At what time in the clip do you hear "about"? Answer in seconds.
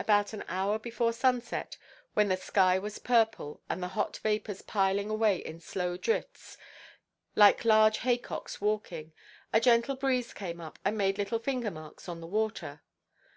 0.00-0.32